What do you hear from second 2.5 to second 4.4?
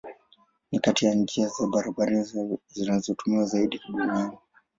zinazotumiwa zaidi duniani.